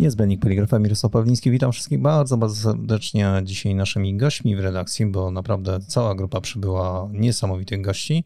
[0.00, 1.50] Niezbędnik Poligrafa Mirosław Pawliński.
[1.50, 7.08] Witam wszystkich bardzo, bardzo serdecznie dzisiaj naszymi gośćmi w redakcji, bo naprawdę cała grupa przybyła
[7.12, 8.24] niesamowitych gości.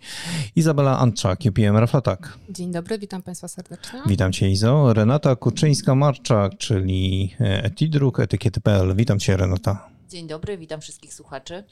[0.57, 2.39] Izabela Antczak, UPM Raflatak.
[2.51, 4.01] Dzień dobry, witam Państwa serdecznie.
[4.07, 4.93] Witam Cię Izo.
[4.93, 8.97] Renata Kuczyńska-Marczak, czyli Etidruk, etykiety.pl.
[8.97, 9.89] Witam Cię Renata.
[10.09, 11.65] Dzień dobry, witam wszystkich słuchaczy.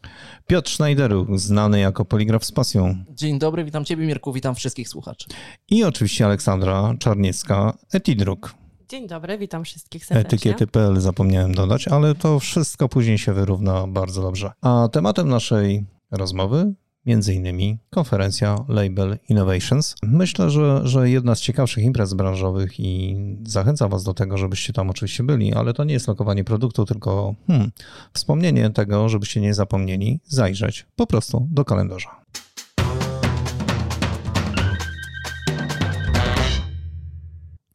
[0.46, 3.04] Piotr Schneideruk, znany jako poligraf z pasją.
[3.10, 5.26] Dzień dobry, witam Ciebie Mirku, witam wszystkich słuchaczy.
[5.70, 8.61] I oczywiście Aleksandra Czarniecka, Etidruk.
[8.92, 10.36] Dzień dobry, witam wszystkich serdecznie.
[10.36, 14.52] Etykiety.pl zapomniałem dodać, ale to wszystko później się wyrówna bardzo dobrze.
[14.60, 16.74] A tematem naszej rozmowy
[17.06, 19.94] między innymi konferencja Label Innovations.
[20.02, 23.16] Myślę, że, że jedna z ciekawszych imprez branżowych i
[23.46, 27.34] zachęcam Was do tego, żebyście tam oczywiście byli, ale to nie jest lokowanie produktu, tylko
[27.46, 27.70] hmm,
[28.12, 32.22] wspomnienie tego, żebyście nie zapomnieli zajrzeć po prostu do kalendarza.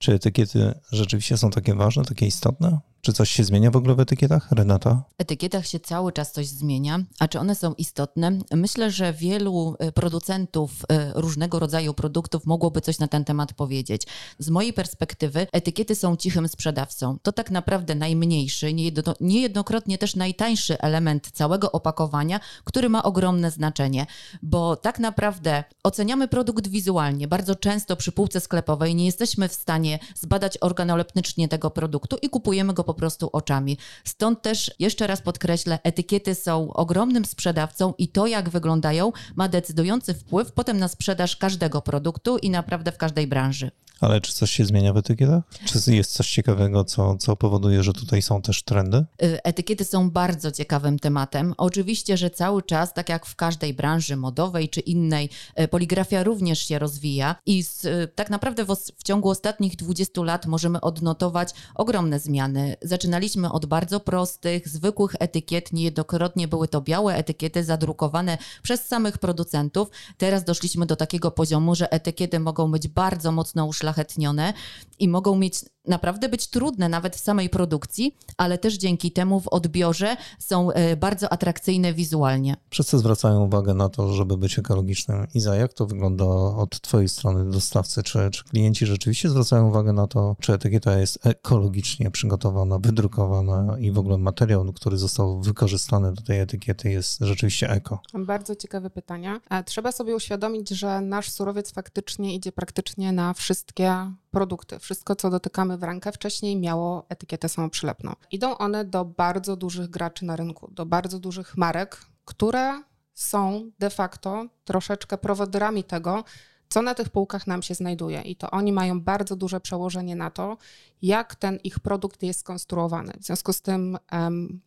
[0.08, 2.80] Czy etykiety rzeczywiście są takie ważne, takie istotne?
[3.08, 5.04] Czy coś się zmienia w ogóle w etykietach, Renata?
[5.18, 8.40] W etykietach się cały czas coś zmienia, a czy one są istotne?
[8.52, 14.08] Myślę, że wielu e, producentów e, różnego rodzaju produktów mogłoby coś na ten temat powiedzieć.
[14.40, 17.18] Z mojej perspektywy etykiety są cichym sprzedawcą.
[17.22, 18.74] To tak naprawdę najmniejszy,
[19.22, 24.06] niejednokrotnie też najtańszy element całego opakowania, który ma ogromne znaczenie,
[24.44, 27.28] bo tak naprawdę oceniamy produkt wizualnie.
[27.28, 32.74] Bardzo często przy półce sklepowej nie jesteśmy w stanie zbadać organoleptycznie tego produktu i kupujemy
[32.74, 33.78] go po prostu oczami.
[34.04, 40.14] Stąd też jeszcze raz podkreślę, etykiety są ogromnym sprzedawcą i to, jak wyglądają, ma decydujący
[40.14, 43.72] wpływ potem na sprzedaż każdego produktu i naprawdę w każdej branży.
[44.02, 45.44] Ale czy coś się zmienia w etykietach?
[45.66, 49.06] Czy jest coś ciekawego, co, co powoduje, że tutaj są też trendy?
[49.24, 51.54] Y, etykiety są bardzo ciekawym tematem.
[51.58, 56.60] Oczywiście, że cały czas, tak jak w każdej branży modowej czy innej, y, poligrafia również
[56.60, 61.54] się rozwija i z, y, tak naprawdę w, w ciągu ostatnich 20 lat możemy odnotować
[61.76, 62.76] ogromne zmiany.
[62.82, 65.74] Zaczynaliśmy od bardzo prostych, zwykłych etykiet.
[65.74, 69.90] Niejednokrotnie były to białe etykiety zadrukowane przez samych producentów.
[70.18, 74.54] Teraz doszliśmy do takiego poziomu, że etykiety mogą być bardzo mocno uszlachetnione uszlachetnione
[75.00, 79.48] i mogą mieć naprawdę być trudne nawet w samej produkcji, ale też dzięki temu w
[79.48, 82.56] odbiorze są e, bardzo atrakcyjne wizualnie.
[82.70, 85.28] Wszyscy zwracają uwagę na to, żeby być ekologicznym.
[85.34, 86.26] Iza, jak to wygląda
[86.56, 88.04] od Twojej strony dostawcy?
[88.04, 93.92] Czy, czy klienci rzeczywiście zwracają uwagę na to, czy etykieta jest ekologicznie przygotowana, wydrukowana i
[93.92, 98.00] w ogóle materiał, który został wykorzystany do tej etykiety jest rzeczywiście eko?
[98.14, 99.40] Bardzo ciekawe pytania.
[99.66, 104.80] Trzeba sobie uświadomić, że nasz surowiec faktycznie idzie praktycznie na wszystkie produkty.
[104.80, 108.14] Wszystko, co dotykamy w rękę, wcześniej miało etykietę samoprzylepną.
[108.32, 112.84] Idą one do bardzo dużych graczy na rynku, do bardzo dużych marek, które
[113.14, 116.24] są de facto troszeczkę prowodyrami tego,
[116.70, 118.22] co na tych półkach nam się znajduje.
[118.22, 120.58] I to oni mają bardzo duże przełożenie na to,
[121.02, 123.14] jak ten ich produkt jest skonstruowany.
[123.20, 123.98] W związku z tym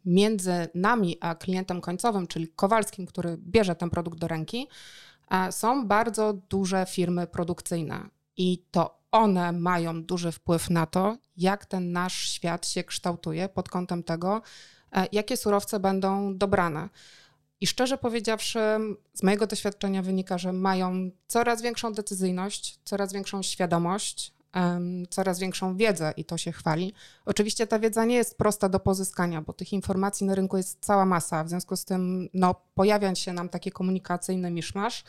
[0.05, 4.69] między nami a klientem końcowym, czyli Kowalskim, który bierze ten produkt do ręki,
[5.31, 8.09] e, są bardzo duże firmy produkcyjne.
[8.37, 13.69] I to one mają duży wpływ na to, jak ten nasz świat się kształtuje pod
[13.69, 14.43] kątem tego,
[14.93, 16.89] e, jakie surowce będą dobrane.
[17.61, 18.61] I szczerze powiedziawszy,
[19.15, 24.35] z mojego doświadczenia wynika, że mają coraz większą decyzyjność, coraz większą świadomość,
[25.11, 26.95] coraz większą wiedzę i to się chwali.
[27.25, 31.05] Oczywiście ta wiedza nie jest prosta do pozyskania, bo tych informacji na rynku jest cała
[31.05, 35.05] masa, w związku z tym no, pojawia się nam takie komunikacyjne miszmasz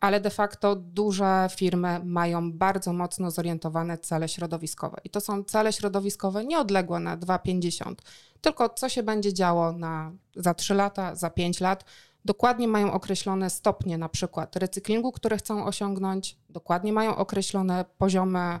[0.00, 4.96] ale de facto duże firmy mają bardzo mocno zorientowane cele środowiskowe.
[5.04, 7.94] I to są cele środowiskowe nieodległe na 2,50,
[8.40, 11.84] tylko co się będzie działo na, za 3 lata, za 5 lat.
[12.24, 18.58] Dokładnie mają określone stopnie na przykład recyklingu, które chcą osiągnąć, dokładnie mają określone poziomy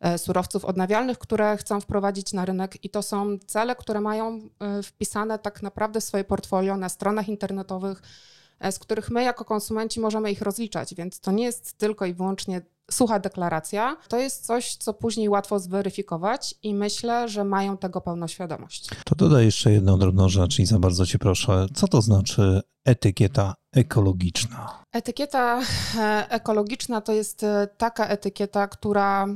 [0.00, 4.82] e, surowców odnawialnych, które chcą wprowadzić na rynek i to są cele, które mają e,
[4.82, 8.02] wpisane tak naprawdę w swoje portfolio na stronach internetowych,
[8.70, 12.62] z których my jako konsumenci możemy ich rozliczać, więc to nie jest tylko i wyłącznie
[12.90, 13.96] sucha deklaracja.
[14.08, 18.88] To jest coś, co później łatwo zweryfikować i myślę, że mają tego pełną świadomość.
[19.04, 21.66] To dodaj jeszcze jedną drobną rzecz i za bardzo Cię proszę.
[21.74, 24.84] Co to znaczy etykieta ekologiczna?
[24.92, 25.62] Etykieta
[25.98, 29.26] e, ekologiczna to jest e, taka etykieta, która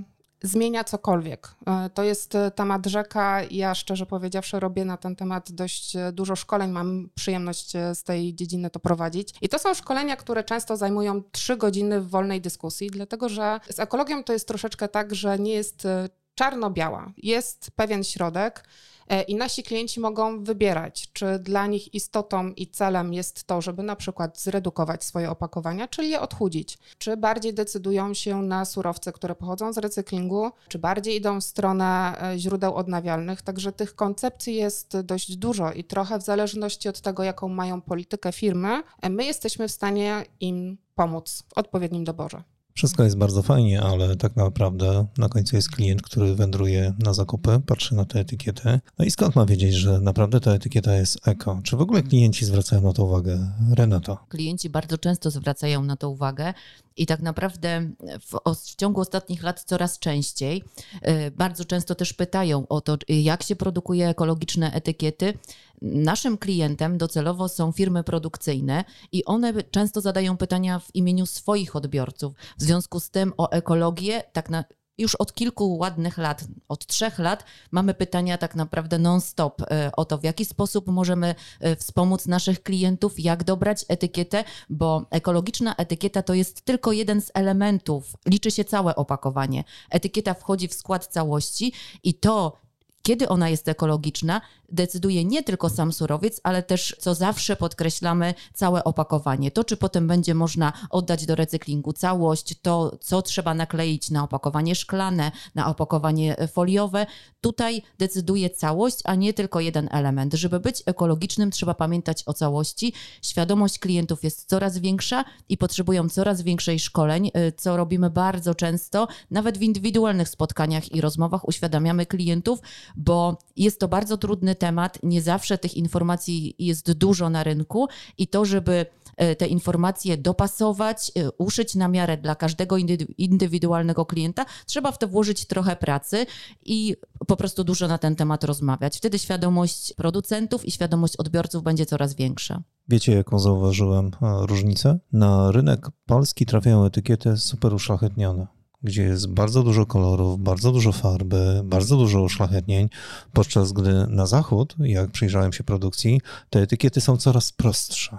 [0.44, 1.54] zmienia cokolwiek.
[1.66, 3.40] E, to jest e, temat rzeka.
[3.50, 6.70] Ja szczerze powiedziawszy robię na ten temat dość e, dużo szkoleń.
[6.70, 9.34] Mam przyjemność z tej dziedziny to prowadzić.
[9.40, 13.78] I to są szkolenia, które często zajmują trzy godziny w wolnej dyskusji, dlatego że z
[13.78, 15.86] ekologią to jest troszeczkę tak, że nie jest
[16.34, 17.12] czarno-biała.
[17.16, 18.64] Jest pewien środek.
[19.08, 23.82] E, i nasi klienci mogą wybierać, czy dla nich istotą i celem jest to, żeby
[23.82, 29.34] na przykład zredukować swoje opakowania, czyli je odchudzić, czy bardziej decydują się na surowce, które
[29.34, 33.42] pochodzą z recyklingu, czy bardziej idą w stronę e, źródeł odnawialnych.
[33.42, 38.32] Także tych koncepcji jest dość dużo i trochę w zależności od tego, jaką mają politykę
[38.32, 42.53] firmy, e, my jesteśmy w stanie im pomóc w odpowiednim doborze.
[42.76, 47.60] Wszystko jest bardzo fajnie, ale tak naprawdę na końcu jest klient, który wędruje na zakupy,
[47.66, 48.80] patrzy na tę etykietę.
[48.98, 51.60] No i skąd ma wiedzieć, że naprawdę ta etykieta jest eko?
[51.64, 53.52] Czy w ogóle klienci zwracają na to uwagę?
[53.76, 54.16] Renata.
[54.28, 56.54] Klienci bardzo często zwracają na to uwagę
[56.96, 57.90] i tak naprawdę
[58.20, 60.64] w, w, ciągu ostatnich lat coraz częściej
[61.08, 65.38] y, bardzo często też pytają o to, jak się produkuje ekologiczne etykiety.
[65.84, 72.34] Naszym klientem docelowo są firmy produkcyjne i one często zadają pytania w imieniu swoich odbiorców.
[72.58, 74.64] W związku z tym o ekologię tak na,
[74.98, 80.04] już od kilku ładnych lat, od trzech lat, mamy pytania tak naprawdę non-stop e, o
[80.04, 86.22] to, w jaki sposób możemy e, wspomóc naszych klientów, jak dobrać etykietę, bo ekologiczna etykieta
[86.22, 89.64] to jest tylko jeden z elementów, liczy się całe opakowanie.
[89.90, 91.72] Etykieta wchodzi w skład całości
[92.02, 92.64] i to,
[93.02, 98.84] kiedy ona jest ekologiczna, decyduje nie tylko sam surowiec, ale też, co zawsze podkreślamy, całe
[98.84, 99.50] opakowanie.
[99.50, 104.74] To, czy potem będzie można oddać do recyklingu całość, to, co trzeba nakleić na opakowanie
[104.74, 107.06] szklane, na opakowanie foliowe,
[107.40, 110.34] tutaj decyduje całość, a nie tylko jeden element.
[110.34, 112.92] Żeby być ekologicznym, trzeba pamiętać o całości.
[113.22, 119.08] Świadomość klientów jest coraz większa i potrzebują coraz większej szkoleń, y, co robimy bardzo często,
[119.30, 122.58] nawet w indywidualnych spotkaniach i rozmowach uświadamiamy klientów,
[122.96, 124.98] bo jest to bardzo trudny temat.
[125.02, 128.86] Nie zawsze tych informacji jest dużo na rynku i to, żeby
[129.16, 132.76] e, te informacje dopasować, e, uszyć na miarę dla każdego
[133.18, 136.26] indywidualnego klienta, trzeba w to włożyć trochę pracy
[136.64, 136.96] i
[137.26, 138.96] po prostu dużo na ten temat rozmawiać.
[138.96, 142.62] Wtedy świadomość producentów i świadomość odbiorców będzie coraz większa.
[142.88, 144.98] Wiecie, jaką zauważyłem e, różnicę?
[145.12, 148.46] Na rynek polski trafiają etykiety super uszlachetnione
[148.84, 152.88] gdzie jest bardzo dużo kolorów, bardzo dużo farby, bardzo dużo uszlachetnień,
[153.32, 156.20] podczas gdy na zachód, jak przyjrzałem się produkcji,
[156.50, 158.18] te etykiety są coraz prostsze.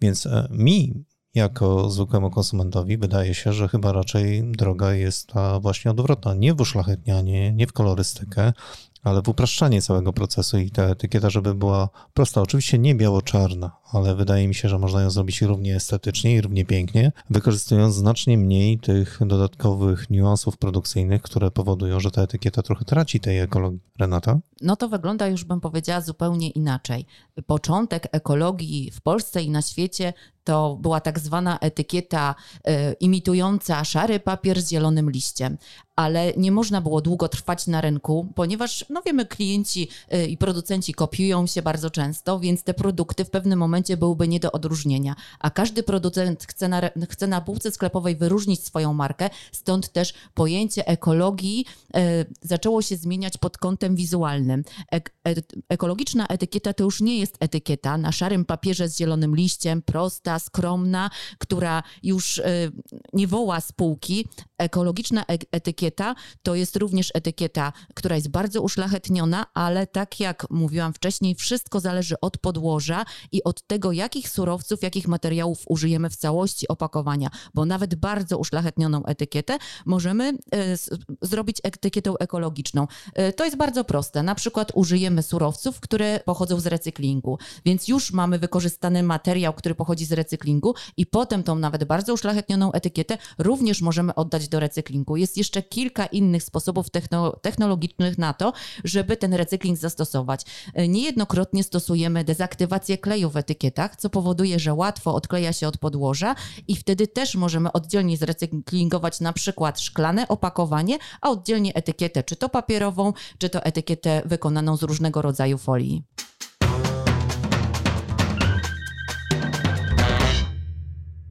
[0.00, 1.04] Więc e, mi,
[1.34, 6.34] jako zwykłemu konsumentowi, wydaje się, że chyba raczej droga jest ta właśnie odwrotna.
[6.34, 8.52] Nie w uszlachetnianie, nie w kolorystykę,
[9.02, 12.42] ale w upraszczanie całego procesu i ta etykieta, żeby była prosta.
[12.42, 16.64] Oczywiście nie biało-czarna, ale wydaje mi się, że można ją zrobić równie estetycznie i równie
[16.64, 23.20] pięknie, wykorzystując znacznie mniej tych dodatkowych niuansów produkcyjnych, które powodują, że ta etykieta trochę traci
[23.20, 23.80] tej ekologii.
[23.98, 24.38] Renata?
[24.60, 27.06] No to wygląda, już bym powiedziała, zupełnie inaczej.
[27.46, 30.12] Początek ekologii w Polsce i na świecie
[30.48, 35.58] to była tak zwana etykieta y, imitująca szary papier z zielonym liściem.
[35.96, 40.94] Ale nie można było długo trwać na rynku, ponieważ, no wiemy, klienci y, i producenci
[40.94, 45.16] kopiują się bardzo często, więc te produkty w pewnym momencie byłyby nie do odróżnienia.
[45.38, 46.80] A każdy producent chce na,
[47.10, 51.64] chce na półce sklepowej wyróżnić swoją markę, stąd też pojęcie ekologii
[51.96, 52.00] y,
[52.42, 54.47] zaczęło się zmieniać pod kątem wizualnym.
[54.48, 55.00] them, a,
[55.68, 61.10] ekologiczna etykieta to już nie jest etykieta na szarym papierze z zielonym liściem, prosta, skromna,
[61.38, 62.72] która już y,
[63.12, 64.26] nie woła spółki.
[64.58, 71.34] Ekologiczna etykieta to jest również etykieta, która jest bardzo uszlachetniona, ale tak jak mówiłam wcześniej,
[71.34, 77.30] wszystko zależy od podłoża i od tego, jakich surowców, jakich materiałów użyjemy w całości opakowania,
[77.54, 80.36] bo nawet bardzo uszlachetnioną etykietę możemy y,
[81.22, 82.86] zrobić etykietą ekologiczną.
[83.18, 84.22] Y, to jest bardzo proste.
[84.22, 90.04] Na przykład użyjemy surowców, które pochodzą z recyklingu, więc już mamy wykorzystany materiał, który pochodzi
[90.04, 95.16] z recyklingu i potem tą nawet bardzo uszlachetnioną etykietę również możemy oddać do recyklingu.
[95.16, 96.86] Jest jeszcze kilka innych sposobów
[97.42, 98.52] technologicznych na to,
[98.84, 100.44] żeby ten recykling zastosować.
[100.74, 106.34] E, niejednokrotnie stosujemy dezaktywację kleju w etykietach, co powoduje, że łatwo odkleja się od podłoża
[106.68, 112.48] i wtedy też możemy oddzielnie zrecyklingować na przykład szklane opakowanie, a oddzielnie etykietę, czy to
[112.48, 116.04] papierową, czy to etykietę wykonaną z różnego rodzaju folii.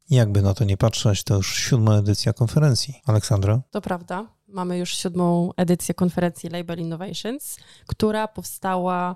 [0.09, 3.01] Jakby na to nie patrzeć, to już siódma edycja konferencji.
[3.05, 3.61] Aleksandra?
[3.71, 4.27] To prawda.
[4.47, 7.57] Mamy już siódmą edycję konferencji Label Innovations,
[7.87, 9.15] która powstała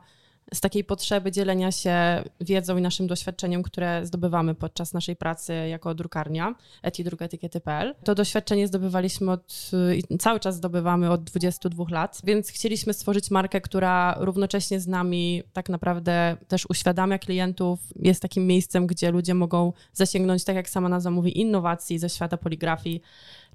[0.53, 5.95] z takiej potrzeby dzielenia się wiedzą i naszym doświadczeniem, które zdobywamy podczas naszej pracy jako
[5.95, 7.95] drukarnia etidrugetykiety.pl.
[8.03, 9.71] To doświadczenie zdobywaliśmy od,
[10.19, 15.69] cały czas zdobywamy od 22 lat, więc chcieliśmy stworzyć markę, która równocześnie z nami tak
[15.69, 21.11] naprawdę też uświadamia klientów, jest takim miejscem, gdzie ludzie mogą zasięgnąć, tak jak sama nazwa
[21.11, 23.01] mówi, innowacji ze świata poligrafii,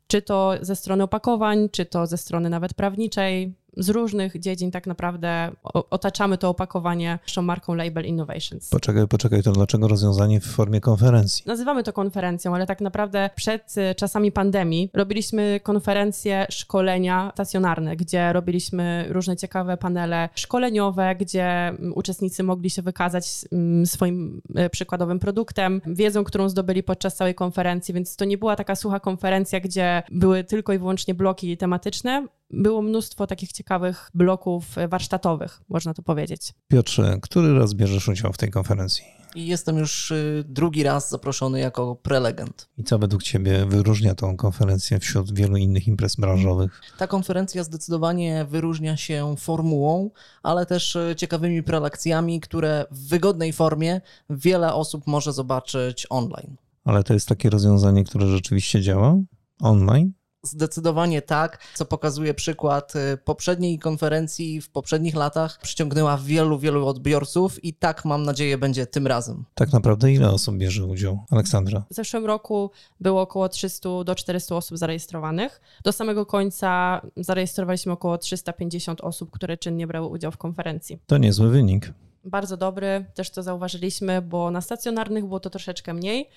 [0.06, 4.86] czy to ze strony opakowań, czy to ze strony nawet prawniczej, z różnych dziedzin tak
[4.86, 5.50] naprawdę
[5.90, 8.70] otaczamy to opakowanie naszą marką Label Innovations.
[8.70, 11.42] Poczekaj, poczekaj, to dlaczego rozwiązanie w formie konferencji?
[11.46, 19.06] Nazywamy to konferencją, ale tak naprawdę przed czasami pandemii robiliśmy konferencje, szkolenia stacjonarne, gdzie robiliśmy
[19.08, 23.26] różne ciekawe panele szkoleniowe, gdzie uczestnicy mogli się wykazać
[23.84, 28.76] swoim e, przykładowym produktem, wiedzą, którą zdobyli podczas całej konferencji, więc to nie była taka
[28.76, 34.88] sucha konferencja, gdzie były tylko i wyłącznie bloki tematyczne, było mnóstwo takich ciekawych bloków e,
[34.88, 36.52] warsztatowych, można to powiedzieć.
[36.68, 39.04] Piotrze, który raz bierzesz udział w tej konferencji?
[39.34, 42.68] I jestem już y, drugi raz zaproszony jako prelegent.
[42.78, 46.80] I co według Ciebie wyróżnia tą konferencję wśród wielu innych imprez branżowych?
[46.98, 50.10] Ta konferencja zdecydowanie wyróżnia się formułą,
[50.42, 54.00] ale też y, ciekawymi prelekcjami, które w wygodnej formie
[54.30, 56.56] wiele osób może zobaczyć online.
[56.84, 59.16] Ale to jest takie rozwiązanie, które rzeczywiście działa
[59.60, 60.12] online?
[60.46, 65.58] Zdecydowanie tak, co pokazuje przykład y, poprzedniej konferencji w poprzednich latach.
[65.62, 69.44] Przyciągnęła wielu, wielu odbiorców i tak mam nadzieję będzie tym razem.
[69.54, 71.18] Tak naprawdę ile osób bierze udział?
[71.30, 71.84] Aleksandra?
[71.90, 75.60] W zeszłym roku było około 300 do 400 osób zarejestrowanych.
[75.84, 80.98] Do samego końca zarejestrowaliśmy około 350 osób, które czynnie brały udział w konferencji.
[81.06, 81.92] To niezły wynik
[82.26, 86.28] bardzo dobry, też to zauważyliśmy, bo na stacjonarnych było to troszeczkę mniej,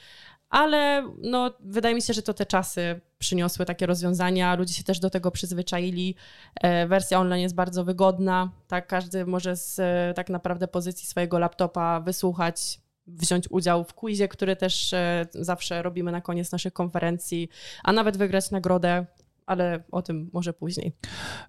[0.49, 4.99] ale no, wydaje mi się, że to te czasy przyniosły takie rozwiązania, ludzie się też
[4.99, 6.15] do tego przyzwyczaili.
[6.61, 11.39] E, wersja online jest bardzo wygodna, tak każdy może z e, tak naprawdę pozycji swojego
[11.39, 17.49] laptopa wysłuchać wziąć udział w quizie, który też e, zawsze robimy na koniec naszych konferencji,
[17.83, 19.05] a nawet wygrać nagrodę
[19.49, 20.93] ale o tym może później.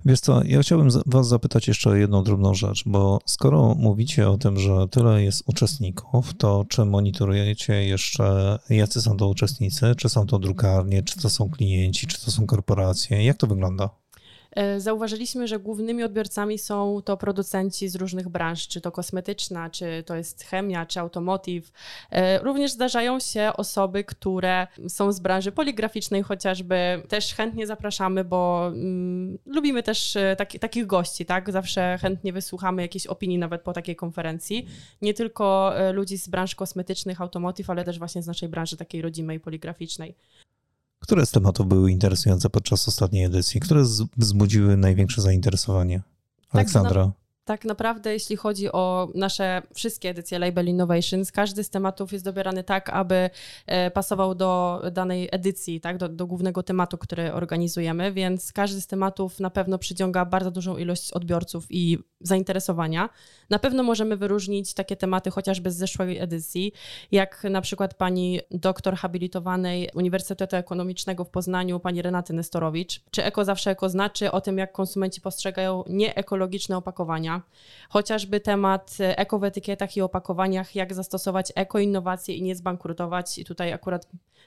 [0.04, 4.38] Wiesz co, ja chciałbym Was zapytać jeszcze o jedną drobną rzecz, bo skoro mówicie o
[4.38, 9.94] tym, że tyle jest uczestników, to czy monitorujecie jeszcze, jacy są to uczestnicy?
[9.96, 13.24] Czy są to drukarnie, czy to są klienci, czy to są korporacje?
[13.24, 13.99] Jak to wygląda?
[14.52, 20.02] E, zauważyliśmy, że głównymi odbiorcami są to producenci z różnych branż, czy to kosmetyczna, czy
[20.06, 21.72] to jest chemia, czy automotive.
[22.10, 27.02] E, również zdarzają się osoby, które są z branży poligraficznej chociażby.
[27.08, 31.52] Też chętnie zapraszamy, bo mm, lubimy też e, taki, takich gości, tak?
[31.52, 34.66] Zawsze chętnie wysłuchamy jakiejś opinii nawet po takiej konferencji.
[35.02, 39.40] Nie tylko ludzi z branż kosmetycznych, automotive, ale też właśnie z naszej branży takiej rodzimej,
[39.40, 40.14] poligraficznej.
[41.00, 43.60] Które z tematów były interesujące podczas ostatniej edycji?
[43.60, 43.82] Które
[44.16, 45.98] wzbudziły największe zainteresowanie?
[45.98, 47.04] Tak, Aleksandra.
[47.04, 47.19] Tak,
[47.50, 52.64] tak naprawdę, jeśli chodzi o nasze wszystkie edycje Label Innovations, każdy z tematów jest dobierany
[52.64, 53.30] tak, aby
[53.66, 58.86] e, pasował do danej edycji, tak, do, do, głównego tematu, który organizujemy, więc każdy z
[58.86, 63.08] tematów na pewno przyciąga bardzo dużą ilość odbiorców i zainteresowania.
[63.50, 66.72] Na pewno możemy wyróżnić takie tematy chociażby z zeszłej edycji,
[67.12, 73.00] jak na przykład pani doktor habilitowanej Uniwersytetu Ekonomicznego w Poznaniu, pani Renaty Nestorowicz.
[73.10, 77.39] Czy eko zawsze eko znaczy o tym, jak konsumenci postrzegają nieekologiczne opakowania.
[77.88, 83.38] Chociażby temat eko w etykietach i opakowaniach, jak zastosować eko-innowacje i nie zbankrutować.
[83.38, 84.06] I tutaj akurat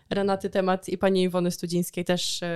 [0.10, 2.48] Renaty temat i pani Iwony Studzińskiej też e,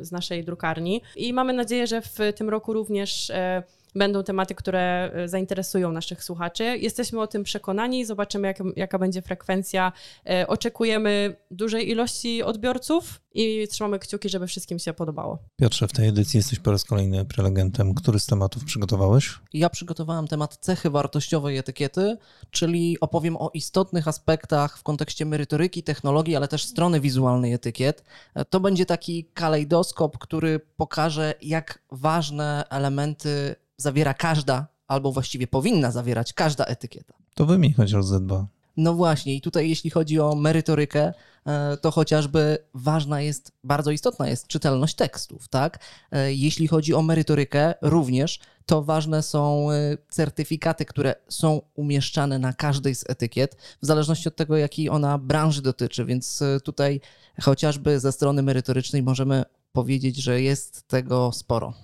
[0.00, 1.02] z naszej drukarni.
[1.16, 3.62] I mamy nadzieję, że w tym roku również e,
[3.96, 6.64] będą tematy, które e, zainteresują naszych słuchaczy.
[6.64, 9.92] Jesteśmy o tym przekonani, zobaczymy, jak, jaka będzie frekwencja.
[10.26, 15.38] E, oczekujemy dużej ilości odbiorców i trzymamy kciuki, żeby wszystkim się podobało.
[15.56, 17.94] Piotrze, w tej edycji jesteś po raz kolejny prelegentem.
[17.94, 19.34] Który z tematów przygotowałeś?
[19.52, 22.16] Ja przygotowałem temat cechy wartościowej etykiety,
[22.50, 28.04] czyli opowiem o istotnych aspektach w kontekście merytoryki, technologii, ale też strony wizualnej etykiet.
[28.34, 35.90] E, to będzie taki kalejdoskop, który pokaże, jak ważne elementy zawiera każda, albo właściwie powinna
[35.90, 37.14] zawierać każda etykieta.
[37.34, 38.44] To wymień chociaż Z2.
[38.76, 41.12] No właśnie, i tutaj jeśli chodzi o merytorykę,
[41.46, 45.78] e, to chociażby ważna jest, bardzo istotna jest czytelność tekstów, tak?
[46.12, 52.52] E, jeśli chodzi o merytorykę, również to ważne są e, certyfikaty, które są umieszczane na
[52.52, 57.00] każdej z etykiet, w zależności od tego, jakiej ona branży dotyczy, więc tutaj
[57.42, 61.74] chociażby ze strony merytorycznej możemy powiedzieć, że jest tego sporo.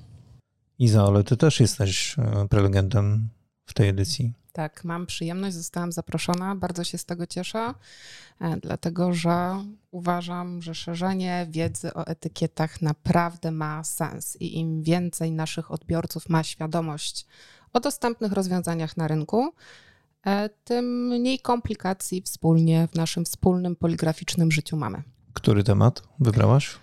[0.78, 3.28] Iza, ale ty też jesteś e, prelegentem
[3.66, 4.32] w tej edycji.
[4.52, 7.74] Tak, mam przyjemność, zostałam zaproszona, bardzo się z tego cieszę,
[8.40, 15.32] e, dlatego że uważam, że szerzenie wiedzy o etykietach naprawdę ma sens i im więcej
[15.32, 17.26] naszych odbiorców ma świadomość
[17.72, 19.52] o dostępnych rozwiązaniach na rynku,
[20.26, 25.02] e, tym mniej komplikacji wspólnie w naszym wspólnym poligraficznym życiu mamy.
[25.32, 26.81] Który temat wybrałaś?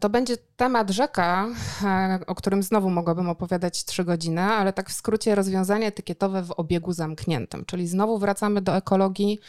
[0.00, 1.46] To będzie Temat rzeka,
[1.84, 6.50] e, o którym znowu mogłabym opowiadać trzy godziny, ale tak w skrócie rozwiązanie etykietowe w
[6.50, 9.40] obiegu zamkniętym, czyli znowu wracamy do ekologii,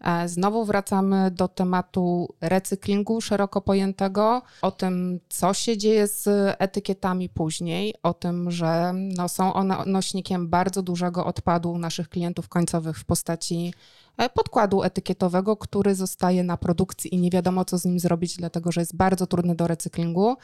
[0.00, 6.28] e, znowu wracamy do tematu recyklingu szeroko pojętego, o tym, co się dzieje z
[6.58, 12.98] etykietami później, o tym, że no, są one nośnikiem bardzo dużego odpadu naszych klientów końcowych
[12.98, 13.72] w postaci
[14.05, 18.72] E, podkładu etykietowego, który zostaje na produkcji i nie wiadomo, co z nim zrobić, dlatego
[18.72, 20.36] że jest bardzo trudny do recyklingu.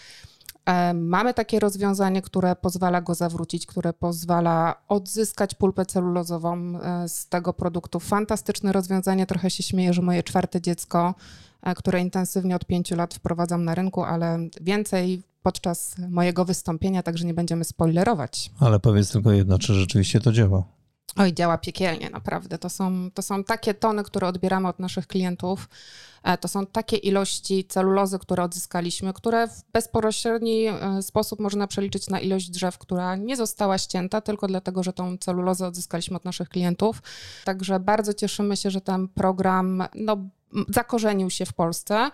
[0.66, 7.28] E, mamy takie rozwiązanie, które pozwala go zawrócić, które pozwala odzyskać pulpę celulozową e, z
[7.28, 8.00] tego produktu.
[8.00, 9.26] Fantastyczne rozwiązanie.
[9.26, 11.14] Trochę się śmieję, że moje czwarte dziecko,
[11.76, 17.34] które intensywnie od pięciu lat wprowadzam na rynku, ale więcej podczas mojego wystąpienia, także nie
[17.34, 18.50] będziemy spoilerować.
[18.60, 20.62] Ale powiedz tylko jedno, czy rzeczywiście to działa?
[21.16, 22.58] Oj, działa piekielnie, naprawdę.
[22.58, 25.68] To są, to są takie tony, które odbieramy od naszych klientów.
[26.22, 32.08] E, to są takie ilości celulozy, które odzyskaliśmy, które w bezpośredni e, sposób można przeliczyć
[32.08, 36.48] na ilość drzew, która nie została ścięta, tylko dlatego, że tą celulozę odzyskaliśmy od naszych
[36.48, 37.02] klientów.
[37.44, 40.16] Także bardzo cieszymy się, że ten program no,
[40.68, 42.10] zakorzenił się w Polsce.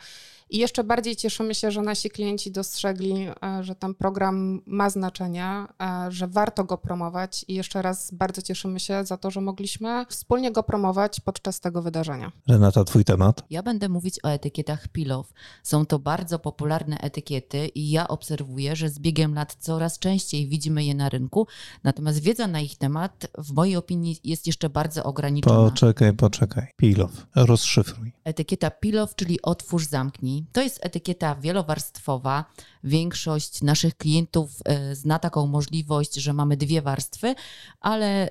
[0.51, 5.45] I jeszcze bardziej cieszymy się, że nasi klienci dostrzegli, e, że ten program ma znaczenie,
[5.47, 5.67] e,
[6.09, 10.53] że warto go promować i jeszcze raz bardzo cieszymy się za to, że mogliśmy wspólnie
[10.53, 12.33] go promować podczas tego wydarzenia.
[12.49, 13.45] Renata, twój temat?
[13.51, 15.33] Ja będę mówić o etykietach Pilow.
[15.63, 20.85] Są to bardzo popularne etykiety i ja obserwuję, że z biegiem lat coraz częściej widzimy
[20.85, 21.47] je na rynku,
[21.85, 25.71] natomiast wiedza na ich temat w mojej opinii jest jeszcze bardzo ograniczona.
[25.71, 26.67] Poczekaj, poczekaj.
[26.77, 28.13] Pilow, rozszyfruj.
[28.25, 32.45] Etykieta Pilow, czyli otwórz, zamknij to jest etykieta wielowarstwowa.
[32.85, 37.35] Większość naszych klientów e, zna taką możliwość, że mamy dwie warstwy,
[37.81, 38.31] ale e,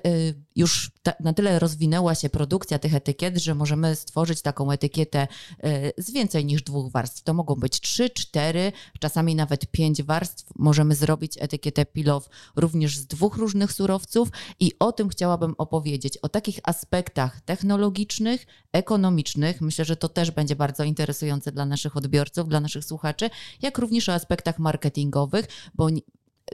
[0.56, 0.90] już
[1.20, 5.28] na tyle rozwinęła się produkcja tych etykiet, że możemy stworzyć taką etykietę
[5.62, 7.22] e, z więcej niż dwóch warstw.
[7.22, 10.52] To mogą być trzy, cztery, czasami nawet pięć warstw.
[10.56, 14.28] Możemy zrobić etykietę pilow również z dwóch różnych surowców
[14.60, 19.60] i o tym chciałabym opowiedzieć, o takich aspektach technologicznych, ekonomicznych.
[19.60, 23.30] Myślę, że to też będzie bardzo interesujące dla naszych odbiorców, dla naszych słuchaczy,
[23.62, 25.88] jak również o aspektach marketingowych, bo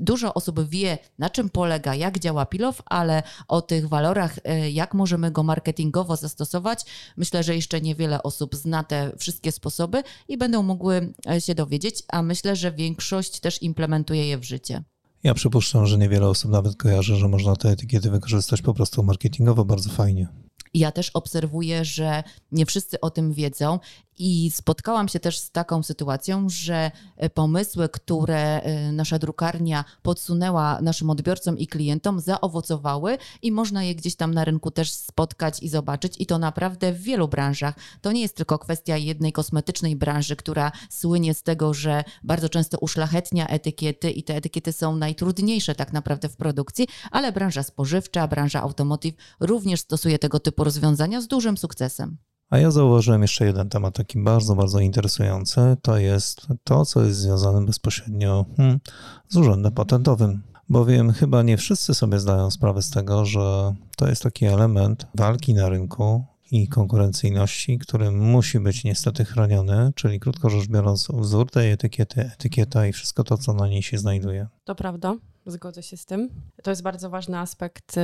[0.00, 4.94] Dużo osób wie, na czym polega, jak działa Pilow, ale o tych walorach, e, jak
[4.94, 6.84] możemy go marketingowo zastosować,
[7.16, 12.02] myślę, że jeszcze niewiele osób zna te wszystkie sposoby i będą mogły e, się dowiedzieć,
[12.08, 14.82] a myślę, że większość też implementuje je w życie.
[15.22, 19.64] Ja przypuszczam, że niewiele osób nawet kojarzy, że można te etykiety wykorzystać po prostu marketingowo
[19.64, 20.28] bardzo fajnie.
[20.74, 23.78] Ja też obserwuję, że nie wszyscy o tym wiedzą
[24.18, 30.80] i spotkałam się też z taką sytuacją, że e, pomysły, które e, nasza drukarnia podsunęła
[30.82, 35.68] naszym odbiorcom i klientom, zaowocowały i można je gdzieś tam na rynku też spotkać i
[35.68, 36.14] zobaczyć.
[36.18, 37.74] I to naprawdę w wielu branżach.
[38.00, 42.78] To nie jest tylko kwestia jednej kosmetycznej branży, która słynie z tego, że bardzo często
[42.78, 48.62] uszlachetnia etykiety i te etykiety są najtrudniejsze tak naprawdę w produkcji, ale branża spożywcza, branża
[48.62, 52.16] automotive również stosuje tego typu rozwiązania z dużym sukcesem.
[52.54, 55.60] A ja zauważyłem jeszcze jeden temat taki bardzo, bardzo interesujący.
[55.82, 58.80] To jest to, co jest związane bezpośrednio hmm,
[59.28, 60.42] z urzędem patentowym.
[60.68, 65.54] Bowiem chyba nie wszyscy sobie zdają sprawę z tego, że to jest taki element walki
[65.54, 71.72] na rynku i konkurencyjności, który musi być niestety chroniony, czyli krótko rzecz biorąc, wzór tej
[71.72, 74.46] etykiety, etykieta i wszystko to, co na niej się znajduje.
[74.64, 76.28] To prawda, zgodzę się z tym.
[76.62, 78.00] To jest bardzo ważny aspekt y,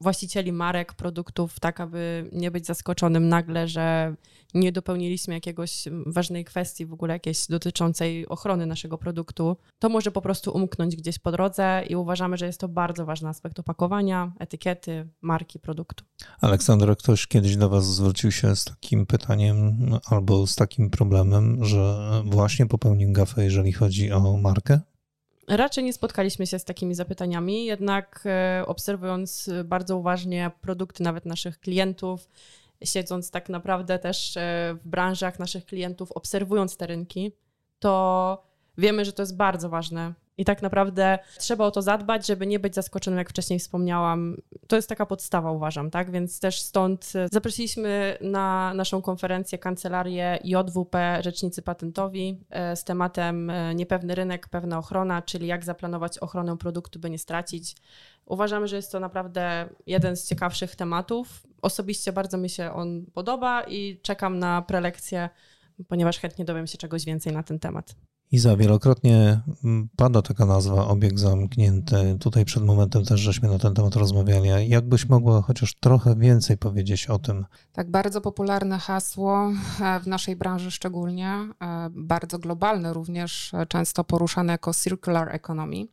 [0.00, 4.14] właścicieli marek, produktów, tak aby nie być zaskoczonym nagle, że
[4.54, 9.56] nie dopełniliśmy jakiegoś ważnej kwestii w ogóle jakiejś dotyczącej ochrony naszego produktu.
[9.78, 13.28] To może po prostu umknąć gdzieś po drodze i uważamy, że jest to bardzo ważny
[13.28, 16.04] aspekt opakowania, etykiety, marki produktu.
[16.40, 21.98] Aleksandra, ktoś kiedyś do Was zwrócił się z takim pytaniem albo z takim problemem, że
[22.24, 24.80] właśnie popełnił gafę, jeżeli chodzi o markę?
[25.48, 31.60] Raczej nie spotkaliśmy się z takimi zapytaniami, jednak e, obserwując bardzo uważnie produkty nawet naszych
[31.60, 32.28] klientów,
[32.84, 34.40] siedząc tak naprawdę też e,
[34.84, 37.32] w branżach naszych klientów, obserwując te rynki,
[37.78, 38.47] to
[38.78, 42.58] wiemy, że to jest bardzo ważne i tak naprawdę trzeba o to zadbać, żeby nie
[42.58, 44.36] być zaskoczonym, jak wcześniej wspomniałam.
[44.66, 46.10] To jest taka podstawa, uważam, tak?
[46.10, 53.50] Więc też stąd e, zaprosiliśmy na naszą konferencję kancelarię JWP Rzecznicy Patentowi e, z tematem
[53.50, 57.76] e, niepewny rynek, pewna ochrona, czyli jak zaplanować ochronę produktu, by nie stracić.
[58.26, 61.46] Uważamy, że jest to naprawdę jeden z ciekawszych tematów.
[61.62, 65.28] Osobiście bardzo mi się on podoba i czekam na prelekcję,
[65.88, 68.07] ponieważ chętnie dowiem się czegoś więcej na ten temat.
[68.32, 72.16] Iza, wielokrotnie mm, pada taka nazwa obieg zamknięty.
[72.20, 74.68] Tutaj przed momentem też żeśmy na ten temat rozmawiali.
[74.68, 77.46] Jakbyś mogła chociaż trochę więcej powiedzieć o tym?
[77.72, 84.04] Tak, bardzo popularne hasło e, w naszej branży szczególnie, e, bardzo globalne również, e, często
[84.04, 85.86] poruszane jako circular economy,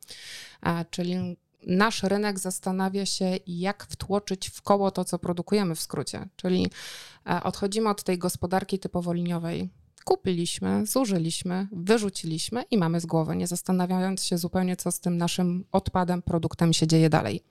[0.90, 6.28] czyli nasz rynek zastanawia się, jak wtłoczyć w koło to, co produkujemy w skrócie.
[6.36, 6.70] Czyli
[7.42, 9.70] odchodzimy od tej gospodarki typowo liniowej,
[10.06, 15.64] kupiliśmy, zużyliśmy, wyrzuciliśmy i mamy z głowy, nie zastanawiając się zupełnie, co z tym naszym
[15.72, 17.42] odpadem, produktem się dzieje dalej.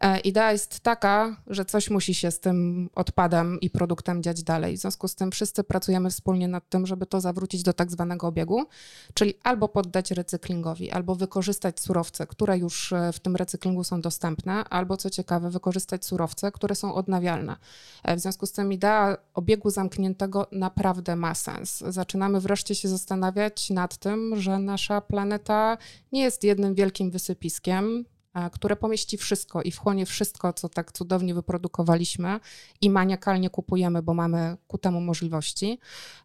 [0.00, 4.76] E, idea jest taka, że coś musi się z tym odpadem i produktem dziać dalej.
[4.76, 8.26] W związku z tym wszyscy pracujemy wspólnie nad tym, żeby to zawrócić do tak zwanego
[8.26, 8.64] obiegu,
[9.14, 14.64] czyli albo poddać recyklingowi, albo wykorzystać surowce, które już e, w tym recyklingu są dostępne,
[14.64, 17.56] albo co ciekawe, wykorzystać surowce, które są odnawialne.
[18.04, 21.78] E, w związku z tym idea obiegu zamkniętego naprawdę ma sens.
[21.88, 25.78] Zaczynamy wreszcie się zastanawiać nad tym, że nasza planeta
[26.12, 28.04] nie jest jednym wielkim wysypiskiem,
[28.52, 32.40] które pomieści wszystko i wchłonie wszystko, co tak cudownie wyprodukowaliśmy
[32.80, 35.78] i maniakalnie kupujemy, bo mamy ku temu możliwości,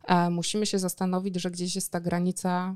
[0.04, 2.76] e, musimy się zastanowić, że gdzieś jest ta granica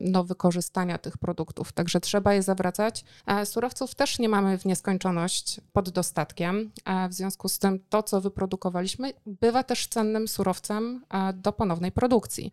[0.00, 1.72] no, wykorzystania tych produktów.
[1.72, 3.04] Także trzeba je zawracać.
[3.26, 6.70] E, surowców też nie mamy w nieskończoność pod dostatkiem.
[6.84, 11.92] E, w związku z tym to, co wyprodukowaliśmy, bywa też cennym surowcem e, do ponownej
[11.92, 12.50] produkcji.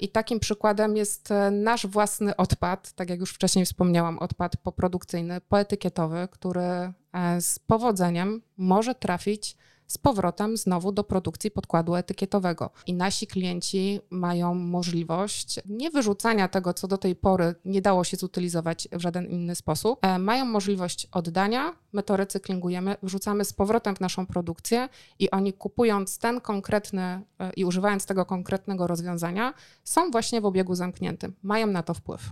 [0.00, 6.28] I takim przykładem jest nasz własny odpad, tak jak już wcześniej wspomniałam, odpad poprodukcyjny, poetykietowy,
[6.30, 6.92] który
[7.40, 9.56] z powodzeniem może trafić
[9.90, 12.70] z powrotem znowu do produkcji podkładu etykietowego.
[12.86, 18.16] I nasi klienci mają możliwość nie wyrzucania tego, co do tej pory nie dało się
[18.16, 19.98] zutylizować w żaden inny sposób.
[20.02, 25.52] E, mają możliwość oddania, my to recyklingujemy, wrzucamy z powrotem w naszą produkcję i oni
[25.52, 27.22] kupując ten konkretny e,
[27.56, 31.34] i używając tego konkretnego rozwiązania, są właśnie w obiegu zamkniętym.
[31.42, 32.30] Mają na to wpływ.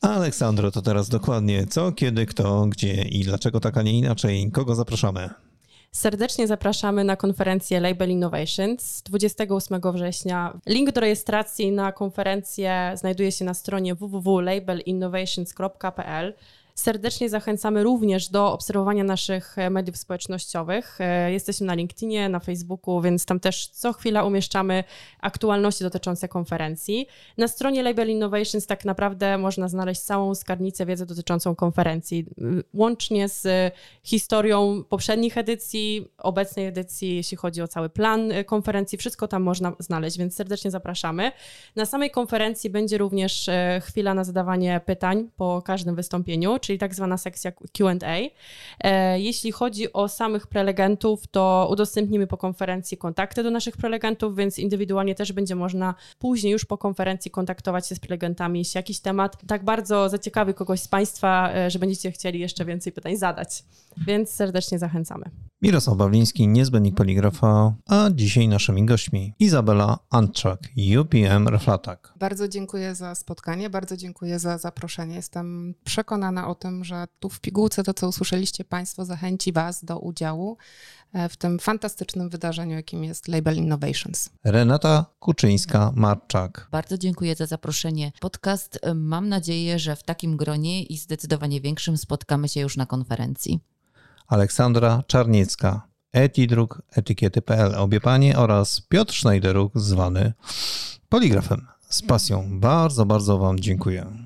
[0.00, 4.50] Aleksandro, to teraz dokładnie co, kiedy, kto, gdzie i dlaczego tak, a nie inaczej?
[4.50, 5.30] Kogo zapraszamy?
[5.96, 10.58] Serdecznie zapraszamy na konferencję Label Innovations 28 września.
[10.66, 16.34] Link do rejestracji na konferencję znajduje się na stronie www.labelinnovations.pl.
[16.78, 20.98] Serdecznie zachęcamy również do obserwowania naszych e, mediów społecznościowych.
[21.00, 24.84] E, jesteśmy na LinkedInie, na Facebooku, więc tam też co chwila umieszczamy
[25.20, 27.06] aktualności dotyczące konferencji.
[27.38, 32.26] Na stronie Label Innovations tak naprawdę można znaleźć całą skarbnicę wiedzy dotyczącą konferencji,
[32.74, 38.98] łącznie z historią poprzednich edycji, obecnej edycji, jeśli chodzi o cały plan e, konferencji.
[38.98, 41.32] Wszystko tam można znaleźć, więc serdecznie zapraszamy.
[41.76, 43.50] Na samej konferencji będzie również
[43.82, 47.94] chwila na zadawanie pytań po każdym wystąpieniu czyli tak zwana sekcja QA.
[48.80, 54.58] E, jeśli chodzi o samych prelegentów, to udostępnimy po konferencji kontakty do naszych prelegentów, więc
[54.58, 59.36] indywidualnie też będzie można później już po konferencji kontaktować się z prelegentami, jeśli jakiś temat
[59.46, 63.64] tak bardzo zaciekawi kogoś z Państwa, e, że będziecie chcieli jeszcze więcej pytań zadać.
[64.06, 65.30] Więc serdecznie zachęcamy.
[65.62, 70.60] Mirosław Bawliński, niezbędnik poligrafa, a dzisiaj naszymi gośćmi Izabela Antczak,
[71.00, 72.12] UPM Reflatak.
[72.16, 75.14] Bardzo dziękuję za spotkanie, bardzo dziękuję za zaproszenie.
[75.14, 79.98] Jestem przekonana o tym, że tu w pigułce to, co usłyszeliście Państwo, zachęci Was do
[79.98, 80.56] udziału
[81.12, 84.30] e, w tym fantastycznym wydarzeniu, jakim jest Label Innovations.
[84.44, 86.50] Renata Kuczyńska-Marczak.
[86.70, 88.12] Bardzo dziękuję za zaproszenie.
[88.20, 92.86] Podcast e, mam nadzieję, że w takim gronie i zdecydowanie większym spotkamy się już na
[92.86, 93.60] konferencji.
[94.28, 100.32] Aleksandra Czarniecka, Etidruk, etykiety.pl, obie panie oraz Piotr Schneideruk, zwany
[101.08, 101.66] Poligrafem.
[101.88, 102.60] Z pasją.
[102.60, 104.25] Bardzo, bardzo Wam dziękuję.